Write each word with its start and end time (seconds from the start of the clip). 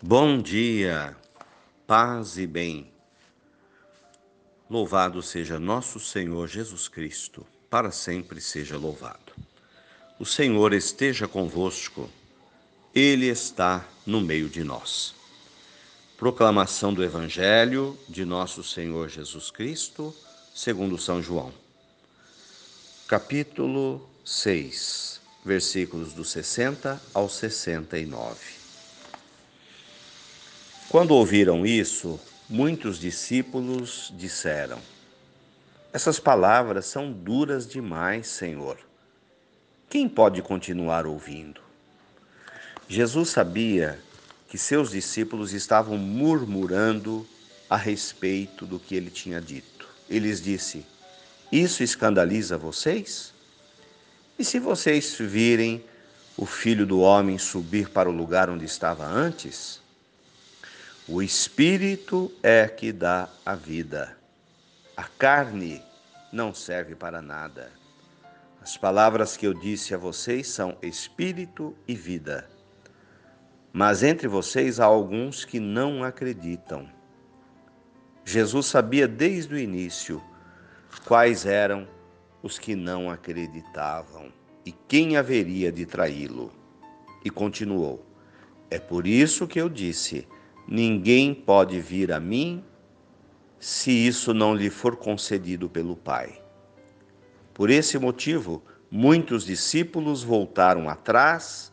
Bom 0.00 0.40
dia, 0.40 1.16
paz 1.84 2.38
e 2.38 2.46
bem. 2.46 2.88
Louvado 4.70 5.20
seja 5.20 5.58
nosso 5.58 5.98
Senhor 5.98 6.46
Jesus 6.46 6.86
Cristo, 6.86 7.44
para 7.68 7.90
sempre 7.90 8.40
seja 8.40 8.78
louvado. 8.78 9.32
O 10.16 10.24
Senhor 10.24 10.72
esteja 10.72 11.26
convosco, 11.26 12.08
Ele 12.94 13.26
está 13.26 13.84
no 14.06 14.20
meio 14.20 14.48
de 14.48 14.62
nós. 14.62 15.16
Proclamação 16.16 16.94
do 16.94 17.02
Evangelho 17.02 17.98
de 18.08 18.24
nosso 18.24 18.62
Senhor 18.62 19.08
Jesus 19.08 19.50
Cristo, 19.50 20.14
segundo 20.54 20.96
São 20.96 21.20
João. 21.20 21.52
Capítulo 23.08 24.08
6, 24.24 25.20
versículos 25.44 26.12
do 26.12 26.24
60 26.24 27.02
ao 27.12 27.28
69. 27.28 28.57
Quando 30.90 31.10
ouviram 31.10 31.66
isso, 31.66 32.18
muitos 32.48 32.98
discípulos 32.98 34.10
disseram: 34.16 34.78
Essas 35.92 36.18
palavras 36.18 36.86
são 36.86 37.12
duras 37.12 37.66
demais, 37.66 38.26
Senhor. 38.28 38.78
Quem 39.90 40.08
pode 40.08 40.40
continuar 40.40 41.06
ouvindo? 41.06 41.60
Jesus 42.88 43.28
sabia 43.28 43.98
que 44.48 44.56
seus 44.56 44.92
discípulos 44.92 45.52
estavam 45.52 45.98
murmurando 45.98 47.26
a 47.68 47.76
respeito 47.76 48.64
do 48.64 48.78
que 48.78 48.94
ele 48.94 49.10
tinha 49.10 49.42
dito. 49.42 49.86
Ele 50.08 50.28
lhes 50.28 50.40
disse: 50.40 50.86
Isso 51.52 51.82
escandaliza 51.82 52.56
vocês? 52.56 53.34
E 54.38 54.44
se 54.44 54.58
vocês 54.58 55.14
virem 55.18 55.84
o 56.34 56.46
filho 56.46 56.86
do 56.86 57.00
homem 57.00 57.36
subir 57.36 57.90
para 57.90 58.08
o 58.08 58.12
lugar 58.12 58.48
onde 58.48 58.64
estava 58.64 59.04
antes? 59.04 59.86
O 61.10 61.22
espírito 61.22 62.30
é 62.42 62.68
que 62.68 62.92
dá 62.92 63.30
a 63.42 63.54
vida. 63.54 64.14
A 64.94 65.04
carne 65.04 65.82
não 66.30 66.52
serve 66.52 66.94
para 66.94 67.22
nada. 67.22 67.72
As 68.60 68.76
palavras 68.76 69.34
que 69.34 69.46
eu 69.46 69.54
disse 69.54 69.94
a 69.94 69.96
vocês 69.96 70.48
são 70.48 70.76
espírito 70.82 71.74
e 71.88 71.94
vida. 71.94 72.46
Mas 73.72 74.02
entre 74.02 74.28
vocês 74.28 74.78
há 74.78 74.84
alguns 74.84 75.46
que 75.46 75.58
não 75.58 76.04
acreditam. 76.04 76.86
Jesus 78.22 78.66
sabia 78.66 79.08
desde 79.08 79.54
o 79.54 79.58
início 79.58 80.22
quais 81.06 81.46
eram 81.46 81.88
os 82.42 82.58
que 82.58 82.76
não 82.76 83.08
acreditavam 83.08 84.30
e 84.62 84.72
quem 84.72 85.16
haveria 85.16 85.72
de 85.72 85.86
traí-lo. 85.86 86.52
E 87.24 87.30
continuou: 87.30 88.04
É 88.70 88.78
por 88.78 89.06
isso 89.06 89.48
que 89.48 89.58
eu 89.58 89.70
disse 89.70 90.28
Ninguém 90.70 91.32
pode 91.32 91.80
vir 91.80 92.12
a 92.12 92.20
mim 92.20 92.62
se 93.58 93.90
isso 93.90 94.34
não 94.34 94.54
lhe 94.54 94.68
for 94.68 94.96
concedido 94.96 95.66
pelo 95.66 95.96
Pai. 95.96 96.42
Por 97.54 97.70
esse 97.70 97.98
motivo, 97.98 98.62
muitos 98.90 99.46
discípulos 99.46 100.22
voltaram 100.22 100.86
atrás 100.90 101.72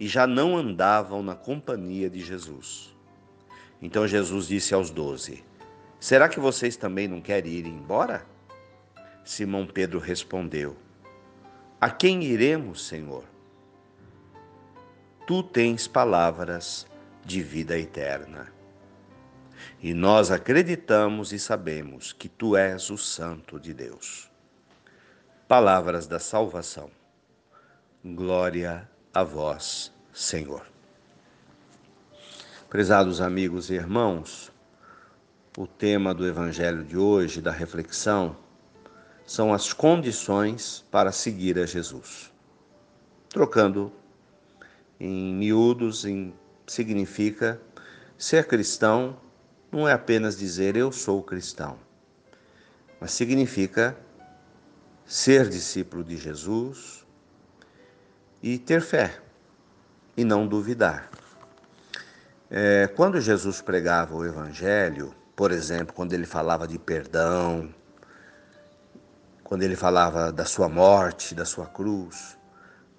e 0.00 0.08
já 0.08 0.26
não 0.26 0.56
andavam 0.56 1.22
na 1.22 1.36
companhia 1.36 2.10
de 2.10 2.18
Jesus. 2.18 2.92
Então 3.80 4.08
Jesus 4.08 4.48
disse 4.48 4.74
aos 4.74 4.90
doze: 4.90 5.44
Será 6.00 6.28
que 6.28 6.40
vocês 6.40 6.76
também 6.76 7.06
não 7.06 7.20
querem 7.20 7.52
ir 7.52 7.66
embora? 7.66 8.26
Simão 9.24 9.64
Pedro 9.64 10.00
respondeu: 10.00 10.76
A 11.80 11.88
quem 11.88 12.24
iremos, 12.24 12.84
Senhor? 12.84 13.22
Tu 15.24 15.40
tens 15.44 15.86
palavras 15.86 16.84
de 17.28 17.42
vida 17.42 17.78
eterna. 17.78 18.50
E 19.82 19.92
nós 19.92 20.30
acreditamos 20.30 21.30
e 21.30 21.38
sabemos 21.38 22.10
que 22.10 22.26
tu 22.26 22.56
és 22.56 22.88
o 22.88 22.96
Santo 22.96 23.60
de 23.60 23.74
Deus. 23.74 24.30
Palavras 25.46 26.06
da 26.06 26.18
salvação. 26.18 26.90
Glória 28.02 28.88
a 29.12 29.22
vós, 29.22 29.92
Senhor. 30.10 30.64
Prezados 32.70 33.20
amigos 33.20 33.68
e 33.68 33.74
irmãos, 33.74 34.50
o 35.56 35.66
tema 35.66 36.14
do 36.14 36.26
Evangelho 36.26 36.82
de 36.82 36.96
hoje, 36.96 37.42
da 37.42 37.52
reflexão, 37.52 38.34
são 39.26 39.52
as 39.52 39.74
condições 39.74 40.82
para 40.90 41.12
seguir 41.12 41.58
a 41.58 41.66
Jesus. 41.66 42.32
Trocando 43.28 43.92
em 44.98 45.34
miúdos, 45.34 46.06
em 46.06 46.32
significa 46.72 47.60
ser 48.16 48.46
cristão 48.46 49.18
não 49.70 49.86
é 49.86 49.92
apenas 49.92 50.36
dizer 50.36 50.76
eu 50.76 50.90
sou 50.90 51.22
cristão, 51.22 51.78
mas 53.00 53.12
significa 53.12 53.96
ser 55.04 55.48
discípulo 55.48 56.02
de 56.02 56.16
Jesus 56.16 57.06
e 58.42 58.58
ter 58.58 58.80
fé 58.80 59.18
e 60.16 60.24
não 60.24 60.46
duvidar. 60.46 61.10
É, 62.50 62.86
quando 62.88 63.20
Jesus 63.20 63.60
pregava 63.60 64.14
o 64.14 64.24
Evangelho, 64.24 65.14
por 65.36 65.52
exemplo, 65.52 65.94
quando 65.94 66.12
ele 66.12 66.26
falava 66.26 66.66
de 66.66 66.78
perdão, 66.78 67.72
quando 69.44 69.62
ele 69.62 69.76
falava 69.76 70.32
da 70.32 70.44
sua 70.44 70.68
morte, 70.68 71.34
da 71.34 71.44
sua 71.44 71.66
cruz, 71.66 72.36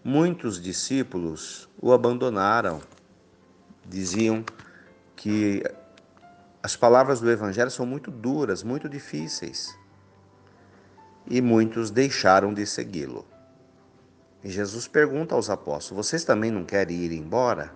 muitos 0.03 0.61
discípulos 0.61 1.67
o 1.81 1.91
abandonaram 1.91 2.81
diziam 3.89 4.45
que 5.15 5.63
as 6.61 6.75
palavras 6.75 7.19
do 7.19 7.29
Evangelho 7.29 7.71
são 7.71 7.85
muito 7.85 8.11
duras, 8.11 8.63
muito 8.63 8.87
difíceis. 8.87 9.77
E 11.27 11.41
muitos 11.41 11.91
deixaram 11.91 12.53
de 12.53 12.65
segui-lo. 12.65 13.25
E 14.43 14.49
Jesus 14.49 14.87
pergunta 14.87 15.35
aos 15.35 15.49
apóstolos: 15.49 16.05
Vocês 16.05 16.23
também 16.23 16.51
não 16.51 16.63
querem 16.63 16.97
ir 16.97 17.11
embora? 17.11 17.73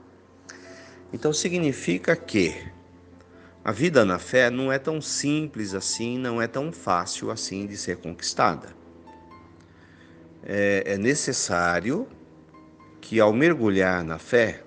Então 1.11 1.33
significa 1.33 2.15
que 2.15 2.55
a 3.63 3.71
vida 3.71 4.03
na 4.03 4.19
fé 4.19 4.49
não 4.49 4.71
é 4.71 4.79
tão 4.79 4.99
simples 5.01 5.73
assim, 5.73 6.17
não 6.17 6.41
é 6.41 6.47
tão 6.47 6.71
fácil 6.71 7.31
assim 7.31 7.67
de 7.67 7.77
ser 7.77 7.97
conquistada. 7.97 8.69
É, 10.43 10.83
é 10.85 10.97
necessário 10.97 12.07
que, 12.99 13.19
ao 13.19 13.31
mergulhar 13.31 14.03
na 14.03 14.17
fé, 14.17 14.62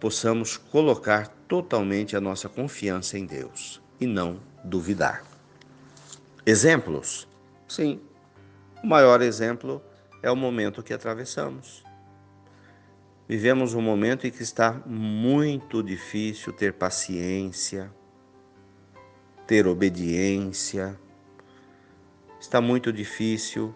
possamos 0.00 0.56
colocar 0.56 1.28
totalmente 1.46 2.16
a 2.16 2.20
nossa 2.20 2.48
confiança 2.48 3.18
em 3.18 3.26
Deus 3.26 3.80
e 4.00 4.06
não 4.06 4.40
duvidar. 4.64 5.22
Exemplos? 6.46 7.28
Sim. 7.68 8.00
O 8.82 8.86
maior 8.86 9.20
exemplo 9.20 9.82
é 10.22 10.30
o 10.30 10.36
momento 10.36 10.82
que 10.82 10.94
atravessamos. 10.94 11.84
Vivemos 13.28 13.74
um 13.74 13.82
momento 13.82 14.26
em 14.26 14.30
que 14.30 14.42
está 14.42 14.72
muito 14.86 15.82
difícil 15.82 16.52
ter 16.52 16.72
paciência, 16.72 17.92
ter 19.46 19.66
obediência. 19.66 20.98
Está 22.40 22.60
muito 22.60 22.92
difícil 22.92 23.74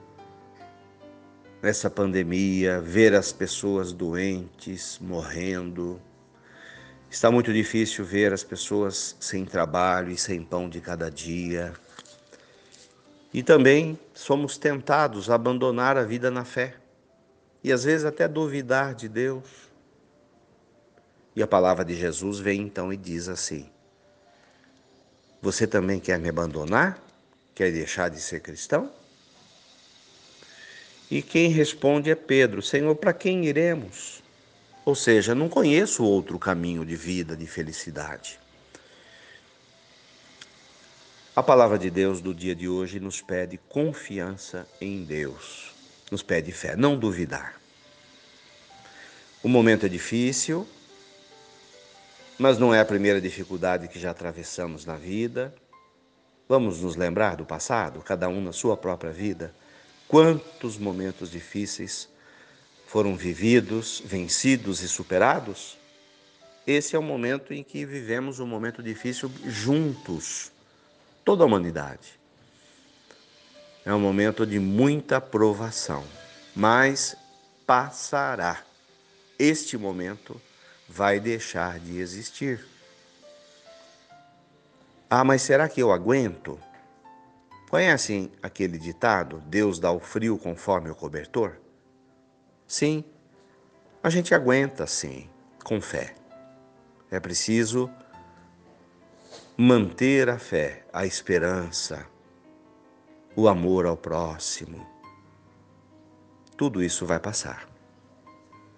nessa 1.62 1.88
pandemia 1.88 2.80
ver 2.80 3.14
as 3.14 3.32
pessoas 3.32 3.92
doentes, 3.92 4.98
morrendo, 5.00 6.00
Está 7.14 7.30
muito 7.30 7.52
difícil 7.52 8.04
ver 8.04 8.32
as 8.32 8.42
pessoas 8.42 9.14
sem 9.20 9.44
trabalho 9.44 10.10
e 10.10 10.18
sem 10.18 10.42
pão 10.42 10.68
de 10.68 10.80
cada 10.80 11.08
dia. 11.08 11.72
E 13.32 13.40
também 13.40 13.96
somos 14.12 14.58
tentados 14.58 15.30
a 15.30 15.36
abandonar 15.36 15.96
a 15.96 16.02
vida 16.02 16.28
na 16.28 16.44
fé 16.44 16.74
e 17.62 17.70
às 17.70 17.84
vezes 17.84 18.04
até 18.04 18.26
duvidar 18.26 18.96
de 18.96 19.08
Deus. 19.08 19.44
E 21.36 21.42
a 21.42 21.46
palavra 21.46 21.84
de 21.84 21.94
Jesus 21.94 22.40
vem 22.40 22.62
então 22.62 22.92
e 22.92 22.96
diz 22.96 23.28
assim: 23.28 23.70
Você 25.40 25.68
também 25.68 26.00
quer 26.00 26.18
me 26.18 26.28
abandonar? 26.28 26.98
Quer 27.54 27.70
deixar 27.70 28.10
de 28.10 28.20
ser 28.20 28.40
cristão? 28.40 28.90
E 31.08 31.22
quem 31.22 31.48
responde 31.48 32.10
é 32.10 32.16
Pedro: 32.16 32.60
Senhor, 32.60 32.96
para 32.96 33.12
quem 33.12 33.46
iremos? 33.46 34.23
Ou 34.84 34.94
seja, 34.94 35.34
não 35.34 35.48
conheço 35.48 36.04
outro 36.04 36.38
caminho 36.38 36.84
de 36.84 36.94
vida, 36.94 37.36
de 37.36 37.46
felicidade. 37.46 38.38
A 41.34 41.42
palavra 41.42 41.78
de 41.78 41.90
Deus 41.90 42.20
do 42.20 42.34
dia 42.34 42.54
de 42.54 42.68
hoje 42.68 43.00
nos 43.00 43.20
pede 43.20 43.58
confiança 43.68 44.68
em 44.80 45.02
Deus, 45.04 45.72
nos 46.10 46.22
pede 46.22 46.52
fé, 46.52 46.76
não 46.76 46.96
duvidar. 46.96 47.60
O 49.42 49.48
momento 49.48 49.86
é 49.86 49.88
difícil, 49.88 50.68
mas 52.38 52.58
não 52.58 52.72
é 52.72 52.80
a 52.80 52.84
primeira 52.84 53.20
dificuldade 53.20 53.88
que 53.88 53.98
já 53.98 54.10
atravessamos 54.10 54.84
na 54.84 54.96
vida. 54.96 55.54
Vamos 56.48 56.82
nos 56.82 56.94
lembrar 56.94 57.36
do 57.36 57.44
passado, 57.44 58.00
cada 58.00 58.28
um 58.28 58.40
na 58.40 58.52
sua 58.52 58.76
própria 58.76 59.10
vida. 59.10 59.54
Quantos 60.06 60.76
momentos 60.76 61.30
difíceis 61.30 62.08
foram 62.94 63.16
vividos, 63.16 64.00
vencidos 64.06 64.80
e 64.80 64.88
superados? 64.88 65.76
esse 66.64 66.94
é 66.94 66.98
o 66.98 67.02
momento 67.02 67.52
em 67.52 67.64
que 67.64 67.84
vivemos 67.84 68.38
um 68.38 68.46
momento 68.46 68.80
difícil 68.84 69.28
juntos, 69.44 70.52
toda 71.24 71.42
a 71.42 71.46
humanidade. 71.46 72.20
É 73.84 73.92
um 73.92 73.98
momento 73.98 74.46
de 74.46 74.60
muita 74.60 75.20
provação, 75.20 76.04
mas 76.54 77.16
passará. 77.66 78.62
Este 79.40 79.76
momento 79.76 80.40
vai 80.88 81.18
deixar 81.18 81.80
de 81.80 81.98
existir. 81.98 82.64
Ah, 85.10 85.24
mas 85.24 85.42
será 85.42 85.68
que 85.68 85.82
eu 85.82 85.90
aguento? 85.90 86.60
Conhecem 87.68 88.30
aquele 88.40 88.78
ditado: 88.78 89.42
Deus 89.48 89.80
dá 89.80 89.90
o 89.90 89.98
frio 89.98 90.38
conforme 90.38 90.90
o 90.90 90.94
cobertor? 90.94 91.63
Sim, 92.66 93.04
a 94.02 94.10
gente 94.10 94.34
aguenta 94.34 94.86
sim, 94.86 95.28
com 95.62 95.80
fé. 95.80 96.14
É 97.10 97.20
preciso 97.20 97.90
manter 99.56 100.28
a 100.28 100.38
fé, 100.38 100.84
a 100.92 101.06
esperança, 101.06 102.06
o 103.36 103.48
amor 103.48 103.86
ao 103.86 103.96
próximo. 103.96 104.86
Tudo 106.56 106.82
isso 106.82 107.06
vai 107.06 107.20
passar. 107.20 107.68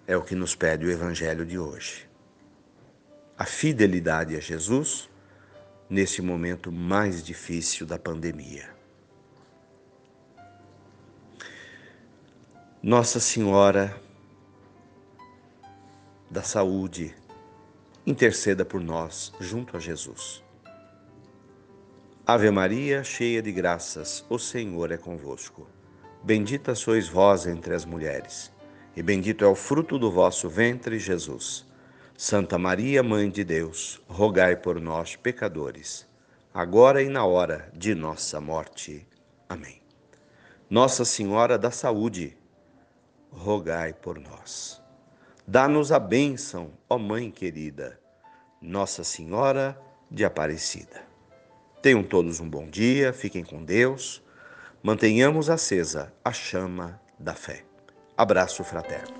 É 0.05 0.15
o 0.15 0.23
que 0.23 0.35
nos 0.35 0.55
pede 0.55 0.85
o 0.85 0.91
Evangelho 0.91 1.45
de 1.45 1.57
hoje. 1.57 2.07
A 3.37 3.45
fidelidade 3.45 4.35
a 4.35 4.39
Jesus 4.39 5.09
nesse 5.89 6.21
momento 6.21 6.71
mais 6.71 7.23
difícil 7.23 7.85
da 7.85 7.97
pandemia. 7.97 8.76
Nossa 12.81 13.19
Senhora 13.19 13.99
da 16.29 16.43
Saúde, 16.43 17.15
interceda 18.05 18.63
por 18.63 18.79
nós 18.79 19.33
junto 19.39 19.75
a 19.75 19.79
Jesus. 19.79 20.43
Ave 22.23 22.51
Maria, 22.51 23.03
cheia 23.03 23.41
de 23.41 23.51
graças, 23.51 24.23
o 24.29 24.37
Senhor 24.37 24.91
é 24.91 24.97
convosco. 24.97 25.67
Bendita 26.23 26.75
sois 26.75 27.09
vós 27.09 27.47
entre 27.47 27.73
as 27.73 27.83
mulheres, 27.83 28.51
e 28.95 29.01
bendito 29.01 29.43
é 29.43 29.47
o 29.47 29.55
fruto 29.55 29.97
do 29.97 30.11
vosso 30.11 30.47
ventre, 30.47 30.99
Jesus. 30.99 31.65
Santa 32.15 32.59
Maria, 32.59 33.01
Mãe 33.01 33.27
de 33.27 33.43
Deus, 33.43 33.99
rogai 34.07 34.55
por 34.55 34.79
nós, 34.79 35.15
pecadores, 35.15 36.07
agora 36.53 37.01
e 37.01 37.09
na 37.09 37.25
hora 37.25 37.71
de 37.73 37.95
nossa 37.95 38.39
morte. 38.39 39.07
Amém. 39.49 39.81
Nossa 40.69 41.03
Senhora 41.03 41.57
da 41.57 41.71
Saúde, 41.71 42.36
rogai 43.31 43.93
por 43.93 44.19
nós. 44.19 44.81
Dá-nos 45.45 45.91
a 45.91 45.99
bênção, 45.99 46.71
ó 46.89 46.97
Mãe 46.97 47.31
querida, 47.31 47.99
Nossa 48.61 49.03
Senhora 49.03 49.79
de 50.11 50.25
Aparecida. 50.25 51.01
Tenham 51.81 52.03
todos 52.03 52.39
um 52.39 52.49
bom 52.49 52.67
dia, 52.69 53.13
fiquem 53.13 53.43
com 53.43 53.63
Deus, 53.63 54.21
mantenhamos 54.83 55.49
acesa 55.49 56.13
a 56.23 56.33
chama 56.33 56.99
da 57.17 57.33
fé. 57.33 57.63
Abraço 58.17 58.63
fraterno. 58.63 59.16